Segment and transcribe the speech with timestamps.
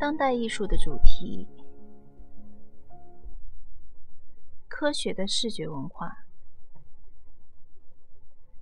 [0.00, 1.46] 当代艺术的主题：
[4.66, 6.24] 科学的视觉文化，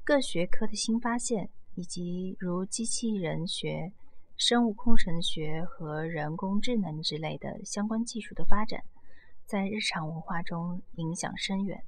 [0.02, 3.92] 各学科的新发现，以及如机器人学、
[4.36, 8.82] 生物工程学和人工智能之类的相关技术的发展，
[9.46, 11.84] 在日常文化中影响深远。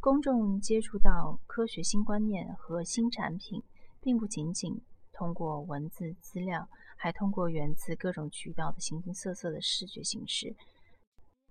[0.00, 3.62] 公众接触到科学新观念和新产品，
[4.00, 4.80] 并不仅仅
[5.12, 6.68] 通过文字资料。
[6.94, 10.54] 还通过源自各种渠道的形形色色的视觉形式，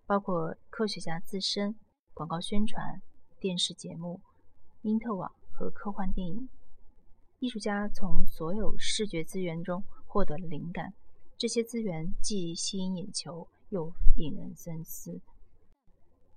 [0.05, 1.75] 包括科学家自身、
[2.13, 3.01] 广告宣传、
[3.37, 4.21] 电视节目、
[4.81, 6.47] 因特网和科幻电影。
[7.39, 10.93] 艺术家从所有视觉资源中获得了灵感，
[11.37, 15.19] 这些资源既吸引眼球，又引人深思。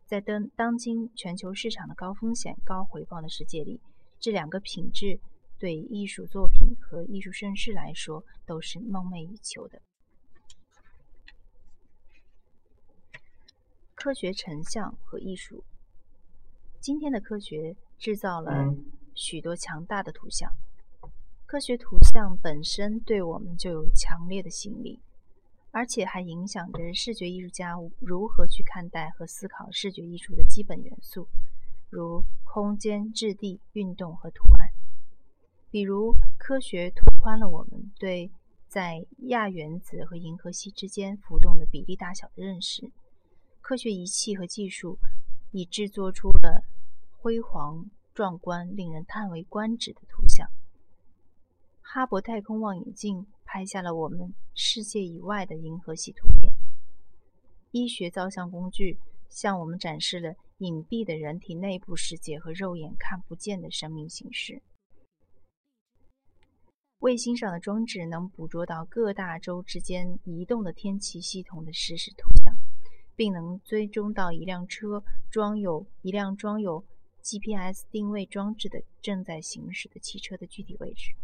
[0.06, 3.80] 在当当今全球市场的高风险高回报的世界里，
[4.19, 5.20] 这两个品质。
[5.65, 9.81] 对艺术作品和艺术盛世来说，都是梦寐以求的。
[13.95, 15.65] 科学成像和艺术，
[16.81, 18.75] 今天的科学制造了
[19.15, 20.53] 许多强大的图像。
[21.47, 25.01] 科学图像本身对我们就有强烈的吸引力，
[25.71, 31.27] 而且还影响着视觉艺术家如何去看待和思考视觉艺术的基本元素，
[31.89, 34.69] 如空间、质地、运动和图案。
[35.75, 38.30] 比如，科学拓宽了我们对
[38.69, 42.92] 在亚原子和银河系之间浮动的比例大小的认识。
[43.61, 45.00] 科学仪器和技术
[45.50, 46.62] 已制作出了
[47.19, 50.48] 辉煌、壮观、令人叹为观止的图像。
[51.81, 56.53] 哈勃太空望远镜拍下了我们世界以外的银河系图片。
[57.72, 64.62] 医学造像工具向我们展示了隐蔽的人体内部世界和肉眼看不见的生命形式。
[67.05, 72.56] 卫星上的装置能捕捉到各大洲之间移动的天气系统的实时图像，
[73.15, 76.82] 并能追踪到一辆车装有一辆装有
[77.22, 81.14] GPS 定位装置的正在行驶的汽车的具体位置。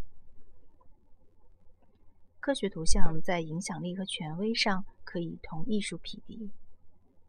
[2.40, 6.50] 科学图像在影响力和权威上可以同艺术匹敌，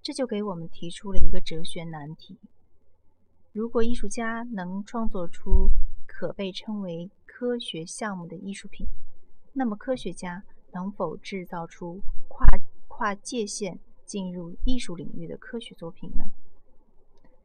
[0.01, 2.37] 这就给我们提出了一个哲学难题：
[3.53, 5.69] 如果艺术家能创作出
[6.05, 7.09] 可被称为
[7.41, 8.85] 科学项目的艺术品，
[9.53, 10.43] 那么科学家
[10.73, 12.45] 能否制造出跨
[12.87, 16.25] 跨界限进入艺术领域的科学作品呢？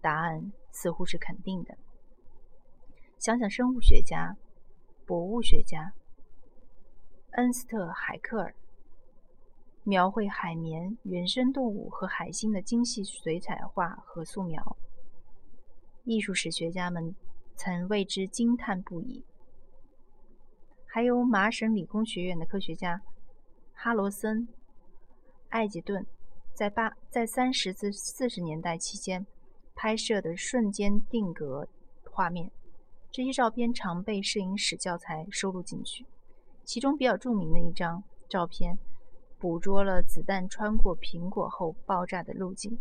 [0.02, 1.78] 答案似乎是肯定的。
[3.18, 4.36] 想想生物学家、
[5.06, 5.94] 博物学家
[7.30, 8.54] 恩斯特·海克尔，
[9.82, 14.76] 描绘海绵、原生动物和海星的精细水彩画和素描，
[16.04, 17.14] 艺术史学家们
[17.54, 19.24] 曾为之惊叹不已。
[20.86, 23.02] 还有麻省理工学院的科学家
[23.74, 24.48] 哈罗森、
[25.50, 26.06] 艾吉顿，
[26.54, 29.26] 在八在三十至四十年代期间
[29.74, 31.68] 拍摄的瞬间定格
[32.10, 32.50] 画面，
[33.10, 36.06] 这些照片常被摄影史教材收录进去。
[36.64, 38.78] 其中比较著名的一张照片，
[39.38, 42.78] 捕捉了子弹穿过苹果后爆炸的路径。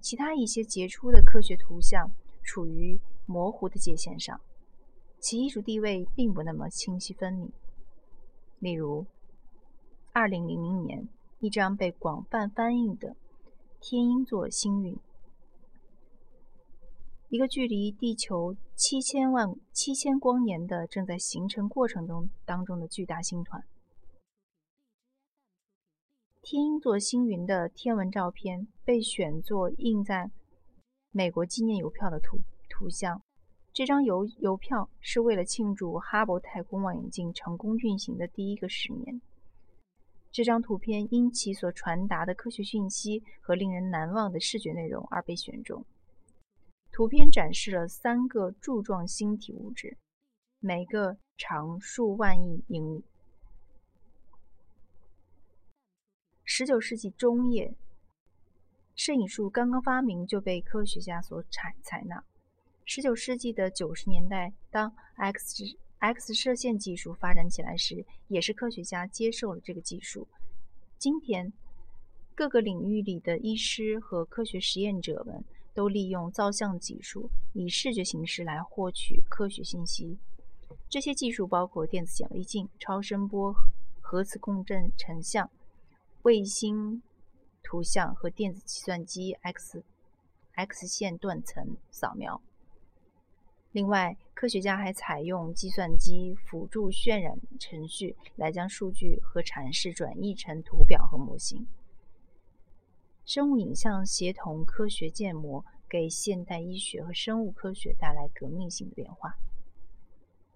[0.00, 2.10] 其他一些杰出的科学图像
[2.42, 4.40] 处于模糊的界限上。
[5.20, 7.52] 其艺术地位并不那么清晰分明。
[8.58, 9.04] 例如
[10.14, 11.08] ，2000年
[11.40, 13.10] 一张被广泛翻译的
[13.80, 14.94] 《天鹰座星云》，
[17.28, 23.62] 一个距离地球七千万七千光年的正在形成过程中当中的巨大星团。
[26.42, 30.30] 天鹰座星云的天文照片被选作印在
[31.10, 32.38] 美国纪念邮票的图
[32.70, 33.22] 图像。
[33.72, 39.20] 这张邮邮票是为了庆祝哈勃太空望远镜成功运行的第一个十年。
[40.32, 45.84] 这张图片因其所传达的科学讯息和令人难忘的视觉内容而被选中。
[46.92, 49.96] 图片展示了三个柱状星体物质，
[50.58, 53.04] 每个长数万亿英里。
[56.44, 57.74] 十九世纪中叶，
[58.96, 62.24] 摄影术刚刚发明就被科学家所采采纳。
[62.92, 65.64] 十九世纪的九十年代，当 X
[66.00, 70.26] X 射线技术发展起来时，也是科学家接受了这个技术。
[70.98, 71.52] 今天，
[72.34, 80.18] 各个领域里的医师和科学实验者们都利用照相技术，以视觉形式来获取科学信息。
[80.88, 83.54] 这些技术包括电子显微镜、超声波
[84.00, 85.48] 核磁共振成像、
[86.22, 87.00] 卫星
[87.62, 89.80] 图像和电子计算机 X
[90.56, 92.42] X 线断层扫描。
[93.72, 101.66] 另外，科学家还采用计算机辅助渲染程序来将数据和阐释转译成图表和模型。
[103.24, 109.36] 生物影像协同科学建模，给现代医学和生物科学带来革命性的变化。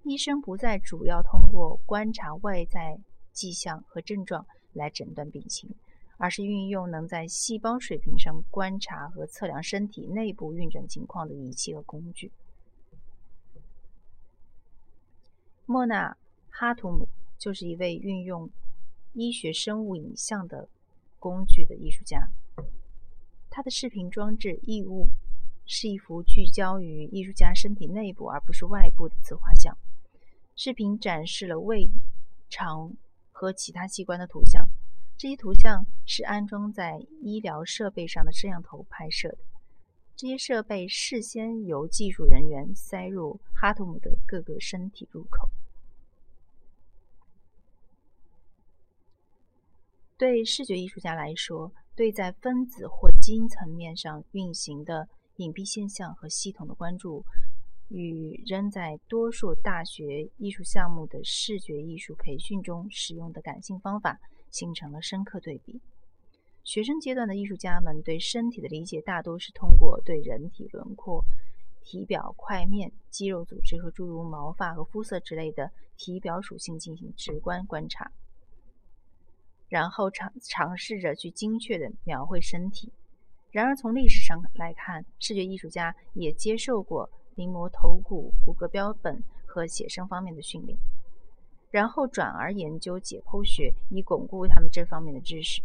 [0.02, 2.98] 医生不再主要通过观察外在
[3.32, 5.72] 迹象和症状来诊断病情，
[6.16, 12.32] 而是运用能在细胞水平上观察和测量身体内部运转情况的仪器和工具。
[15.66, 16.10] 莫纳·
[16.50, 17.08] 哈图姆
[17.38, 18.50] 就是一位运用
[19.14, 20.68] 医学生物影像的
[21.18, 22.30] 工具的艺术家。
[23.48, 25.08] 他的视频装置异物
[25.64, 29.78] 是一幅聚焦于艺术家身体内部而不是外部的自画像。
[30.54, 31.88] 视频展示了胃、
[32.50, 32.92] 肠
[33.32, 34.68] 和其他器官的图像。
[35.16, 39.38] 这些图像是安装在医疗设备上的摄像头拍摄的。
[40.14, 45.48] 这些设备事先由技术人员塞入哈图姆的各个身体入口。
[50.16, 57.24] 对视觉艺术家来说，对在分子或基因层面上运行的隐蔽现象和系统的关注，
[57.88, 64.20] 与仍在多数大学艺术项目的视觉艺术培训中使用的感性方法
[64.50, 65.80] 形成了深刻对比。
[66.62, 71.24] 学生阶段的艺术家们对身体的理解大多是通过对人体轮廓、
[71.82, 78.12] 体表块面、肌肉组织和诸如毛发和肤色之类的体表属性进行直观观察，
[79.74, 82.92] 然后尝尝试着去精确地描绘身体。
[83.50, 90.78] 然而，从历史上来看，视觉艺术家也接受过临摹头骨、骨骼标本和写生方面的训练，
[91.72, 95.60] 然后转而研究解剖学，以巩固他们这方面的知识。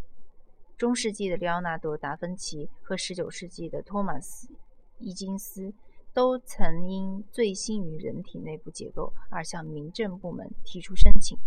[0.76, 4.48] 中世纪的里奥纳多·达芬奇和19世纪的托马斯·
[4.98, 5.72] 伊金斯
[6.16, 11.38] 都曾因醉心于人体内部结构而向民政部门提出申请，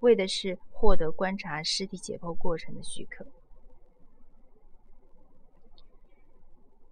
[0.00, 3.26] 为的是获得观察尸体解剖过程的许可。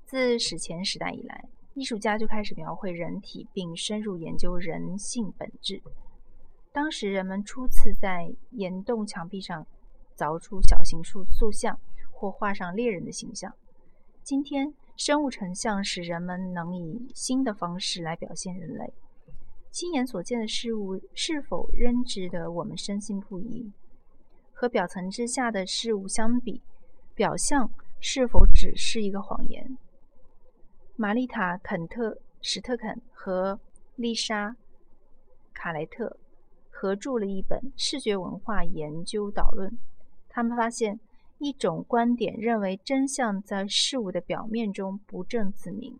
[0.04, 5.82] 自史前时代以来，艺术家就开始描绘人体，并深入研究人性本质。
[6.72, 9.66] 当时人们初次在岩洞墙壁上。
[10.16, 11.76] 凿出小型塑塑像，
[12.12, 13.52] 或画上猎人的形象。
[14.22, 18.94] 今天，生物成像使人们能以新的方式来表现人类。
[19.74, 23.72] 亲眼所见的事物是否仍值得我们深信不疑？
[24.52, 26.62] 和表层之下的事物相比，
[27.12, 27.68] 表象
[27.98, 29.76] 是否只是一个谎言？
[30.94, 33.58] 玛丽塔·肯特·史特肯和
[33.96, 34.50] 丽莎·
[35.52, 36.18] 卡雷特
[36.70, 39.68] 合著了一本《视觉文化研究导论》。
[40.28, 41.00] 他们发现，
[41.38, 45.98] 一种观点认为真相在事物的表面中不证自明，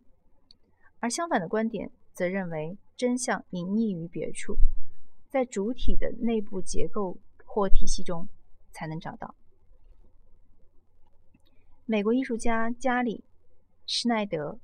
[1.01, 4.57] 而相反的观点则认为真相隐匿于别处，
[5.29, 8.29] 在主体的内部结构或体系中
[8.71, 9.35] 才能找到。
[11.87, 13.19] 美国艺术家加里·
[13.85, 14.59] 施耐德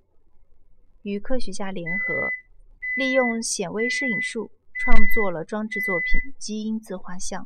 [1.02, 2.14] 与科学家联合，
[2.96, 7.44] 利用显微摄影术创作了装置作品《基因自画像》。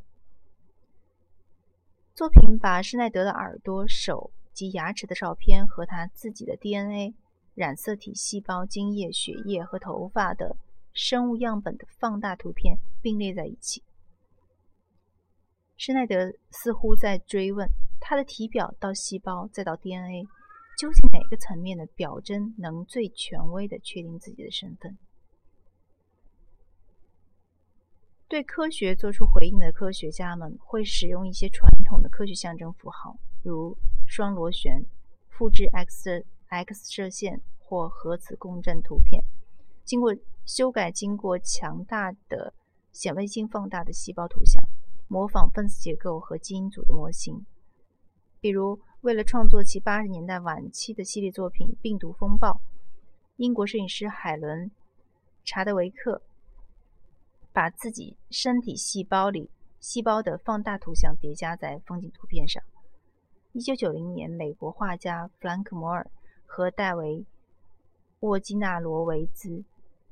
[2.15, 7.15] 作品把施耐德的耳朵、手及牙齿的照片和他自己的 DNA、
[7.55, 10.57] 染色体细胞、精液、血液和头发的
[10.95, 13.83] 生物样本的放大图片并列在一起。
[15.77, 17.69] 施耐德似乎在追问：
[18.01, 20.27] 他的体表到细胞再到 DNA，
[20.79, 24.97] 究竟哪个层面的表征能最权威的确定自己的身份？
[28.29, 34.85] 对科学做出回应的科学家们会使用一些传统的科学象征符号，如双螺旋、
[35.29, 39.25] 复制 X X 射线或核磁共振图片，
[39.85, 40.15] 经过
[40.45, 42.53] 修改、经过强大的
[42.93, 44.63] 显微镜放大的细胞图像，
[45.09, 47.45] 模仿分子结构和基因组的模型。
[48.41, 52.51] 比如，为了创作其八十年代晚期的系列作品《病毒风暴》，
[53.37, 54.67] 英国摄影师海伦·
[55.45, 56.23] 查德维克。
[57.53, 59.49] 把自己身体细胞里
[59.79, 62.61] 细胞的放大图像叠加在风景图片上。
[63.53, 66.11] 一九九零年，美国画家弗兰克·摩尔
[66.47, 67.21] 和戴维·
[68.19, 69.63] 沃基纳罗维兹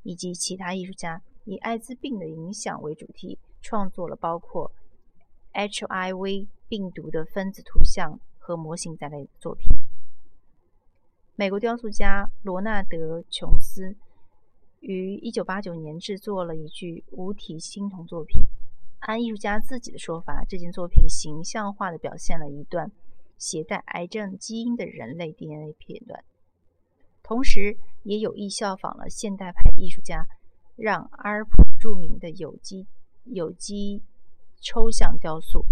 [0.03, 4.73] 以及其他艺术家以艾滋病的影响为主题，创作了包括
[5.53, 9.69] HIV 病毒的分子图像和模型在内的作品。
[11.35, 13.97] 美国雕塑家罗纳德·琼斯。
[14.81, 18.43] 于1989年制作了一具无体青铜作品。
[18.99, 22.91] 按艺术家自己的说法，这件作品形象化地表现了一段
[23.39, 26.25] 携带癌症基因的人类 DNA 片段。
[27.23, 30.27] 同时，也有意效仿了现代派艺术家
[30.77, 32.87] 让阿尔普著名的有机
[33.25, 34.03] 有机
[34.61, 35.65] 抽象雕塑。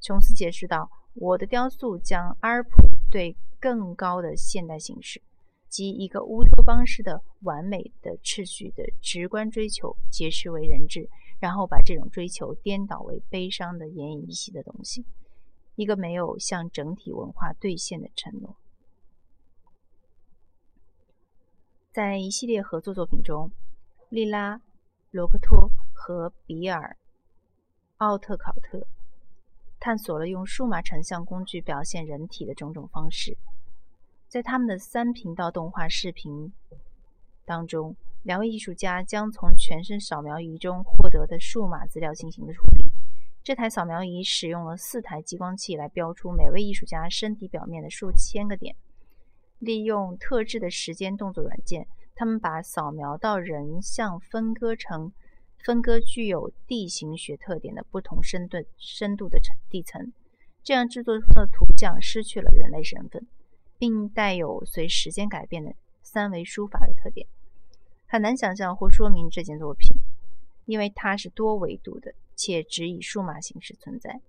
[0.00, 5.20] 琼斯解释道：“我的雕塑将阿尔普对更高的现代形式，
[5.68, 11.08] 即一个乌托邦式的完美的秩序的直观追求，解释为人质，
[11.40, 15.04] 然后把这种追求颠倒为悲伤的奄奄一息的东西，
[15.74, 18.56] 一个没有向整体文化兑现的承诺。”
[21.96, 23.50] 在一系列合作作品中，
[24.10, 24.58] 利拉·
[25.12, 26.90] 罗克托和比尔·
[27.96, 28.86] 奥特考特
[29.80, 33.38] 探索了用数码成像工具表现人体的种种方式。
[34.28, 36.52] 在他们的三频道动画视频
[37.46, 42.84] 当中，两位艺术家将从全身扫描仪中获得的数码资料进行了处理。
[43.42, 48.76] 这台扫描仪使用了四台激光器来标出每位艺术家身体表面的数千个点。
[49.58, 55.12] 利用特制的时间动作软件，他们把扫描到人像分割成
[55.58, 60.12] 分割具有地形学特点的不同深度深度的层地层，
[60.62, 63.26] 这样制作出的图像失去了人类身份，
[63.78, 67.26] 并带有随时间改变的三维书法的特点。
[68.06, 69.96] 很难想象或说明这件作品，
[70.64, 74.20] 因为它是多维度的，且只以数码形式存在。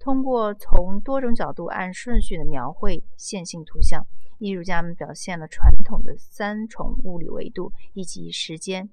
[0.00, 4.04] 通过从多种角度按顺序的描绘线性图像。
[4.38, 8.88] 艺术家们表现了传统的三重物理维度以及时间。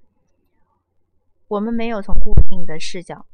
[1.47, 3.25] 我们没有从固定的视角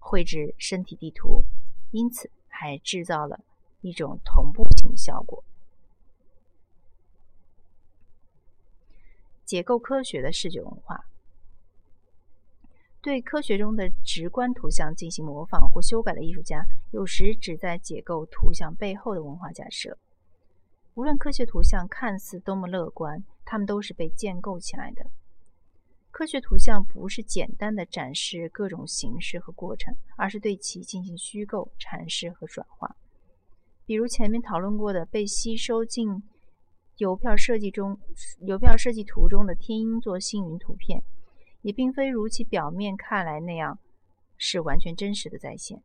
[0.00, 1.44] 绘制身体地图，
[1.92, 3.38] 因此还制造了
[3.82, 5.44] 一种同步性效果。
[9.44, 11.04] 结构科学的视觉文化
[13.02, 19.96] 对科学中的直观图像进行模仿或修改的艺术家，有时旨在解构图像背后的文化假设。
[20.94, 25.06] 无论科学图像看似多么乐观，它们都是被建构起来的。
[26.10, 32.96] 科学图像不是简单的展示各种形式和过程，而是对其进行虚构、阐释和转化。
[33.86, 36.22] 比如前面讨论过的被吸收进
[36.98, 37.98] 邮票设计中、
[38.40, 41.02] 邮票设计图中的天鹰座星云图片，
[41.62, 43.78] 也并非如其表面看来那样
[44.36, 45.82] 是完全真实的再现。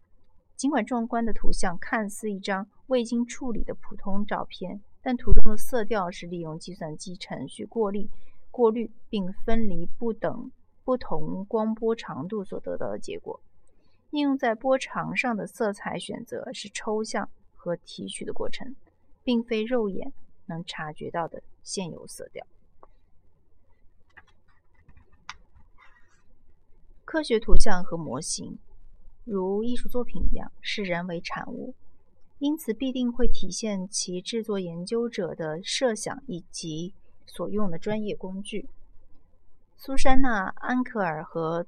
[0.55, 4.81] 尽管壮观的图像看似一张未经处理的普通照片。
[5.07, 8.09] 但图中的色调是利用计算机程序过滤、
[8.49, 10.49] 过滤并分离不等
[10.83, 13.39] 不同光波长度所得到的结果。
[14.09, 18.75] 应用在波长上的色彩选择是抽象和提取的过程，
[19.23, 20.11] 并非肉眼
[20.47, 22.43] 能察觉到的现有色调。
[27.15, 28.59] 科学图像和模型，
[29.23, 31.73] 如艺术作品一样，是人为产物。
[32.39, 36.93] 因此，必定会体现其制作研究者的设想以及
[37.25, 38.67] 所用的专业工具。
[39.77, 41.65] 苏珊娜·安克尔和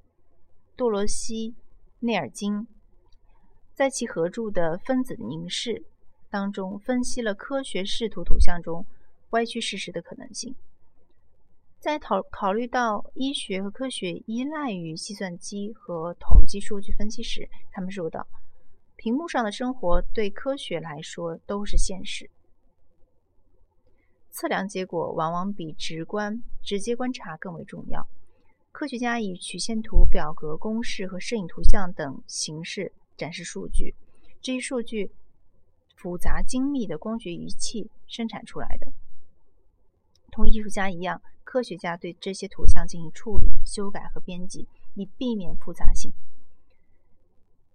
[0.76, 1.52] 杜罗西·
[2.02, 2.68] 内尔金
[3.74, 5.76] 在其合著的《分子凝视》
[6.30, 8.86] 当中分析了科学视图图像中
[9.30, 10.54] 歪曲事实的可能性。
[11.88, 18.28] 在考考虑到医学和科学依赖于计算机和统计数据分析时，他们说道。
[18.98, 22.30] 屏幕上的生活对科学来说都是现实，
[24.32, 28.06] 测量结果往往比直观直接观察更为重要。
[28.74, 33.96] 科学家以曲线图、表格、公式和摄影图像等形式展示数据，
[34.42, 35.10] 这些数据
[35.96, 38.92] 复杂精密的光学仪器生产出来的。
[40.34, 46.12] 同艺术家一样，科学家对这些图像进行处理、修改和编辑，以避免复杂性。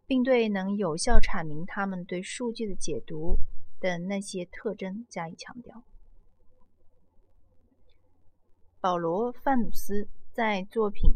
[0.06, 3.38] 并对能有效阐明他们对数据的解读
[3.80, 5.82] 的那些特征加以强调。
[8.78, 11.10] 保罗·范努斯在作品《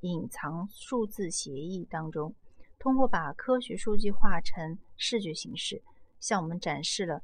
[0.00, 2.34] 隐藏数字协议》当中，
[2.78, 5.82] 通过把科学数据化成视觉形式，
[6.20, 7.22] 向我们展示了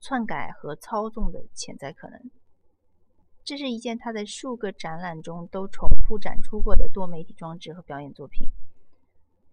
[0.00, 2.18] 篡改和操纵的潜在可能。
[3.48, 8.46] 这是一件他在数个展览中都重复展出过的多媒体装置和表演作品。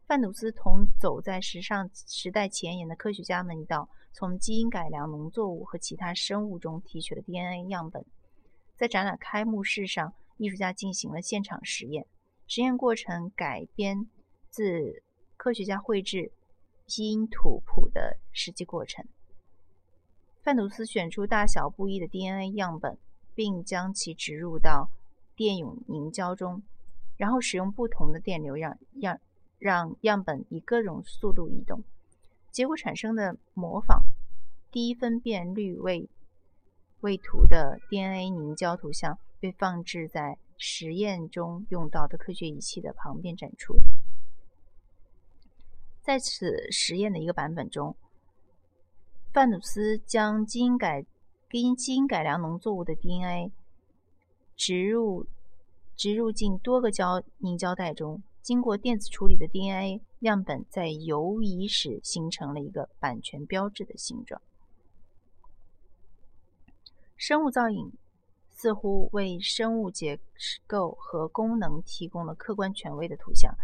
[0.05, 8.05] 范努斯同走在时尚时代前沿的科学家们一道，从基因改良农作物和其他生物中提取了 DNA 样本。
[8.75, 12.05] 在展览开幕式上，艺术家进行了现场实验，
[12.47, 14.09] 实验过程改编
[14.49, 15.03] 自
[15.37, 16.33] 科学家绘制
[16.85, 19.05] 基因图谱的实际过程。
[20.43, 22.97] 范努斯选出大小不一的 DNA 样本，
[23.35, 24.89] 并将其植入到
[25.35, 26.63] 电泳凝胶中，
[27.17, 29.19] 然后使用不同的电流让样。
[29.57, 31.81] 让样本以各种速度移动，
[32.51, 34.05] 结果产生的模仿
[34.69, 36.09] 低分辨率位
[36.99, 43.75] 位图的 DNA 凝胶图像被放置在实验中用到的科学仪器的旁边展出。
[46.01, 47.95] 在此实验的一个版本中，
[49.31, 51.05] 范努斯将基因改
[51.61, 53.51] 因基因改良农作物的 DNA
[54.55, 55.25] 植入
[55.95, 64.41] 植入进多个胶凝胶带中，经过电子处理的 DNA 样本在游移时形成了一个版权标志的形状。
[67.15, 67.93] 生物造影
[68.51, 70.19] 似乎为生物结
[70.67, 73.55] 构和功能提供了客观权威的图像。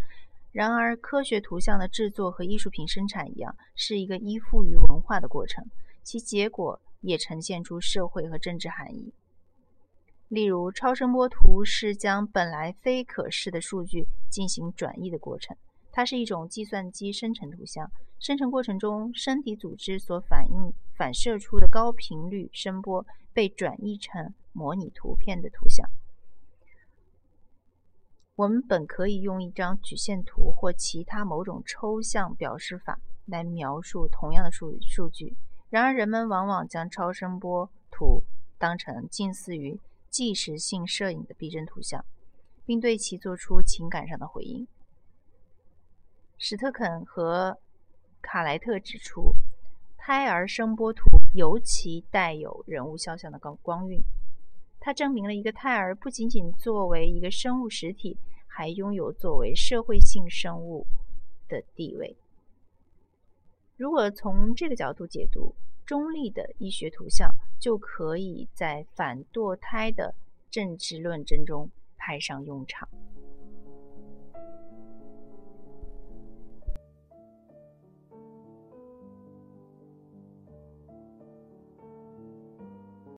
[0.54, 5.66] 然而，科学图像的制作和艺术品生产一样，是一个依附于文化的过程，
[6.04, 9.14] 其结果也呈现出社会和政治含义。
[10.28, 15.58] 例如，超声波图是将本来非可视的数据进行转译的过程，
[15.92, 17.92] 它是一种计算机生成图像。
[18.18, 25.90] 生成过程中，身体组织所反映反射出的高频率声波被转译成模拟图片的图像。
[28.36, 35.36] 我们本可以用一张曲线图或其他某种抽象表示法来描述同样的数数据，
[35.72, 38.24] 然而人们往往将超声波图
[38.60, 39.80] 当成近似于
[40.12, 42.06] 即时性摄影的逼真图像，
[42.64, 44.68] 并对其做出情感上的回应。
[46.38, 47.58] 史特肯和
[48.22, 49.34] 卡莱特指出，
[49.98, 54.00] 胎儿声波图尤其带有人物肖像的光光晕。
[54.80, 58.20] 它证明了一个胎儿不仅仅作为一个生物实体。
[58.54, 60.86] 还拥有作为社会性生物
[61.48, 62.18] 的地位。
[63.82, 65.56] 如果从这个角度解读，
[65.88, 70.14] 中立的医学图像就可以在反堕胎的
[70.52, 72.88] 政治论争中派上用场。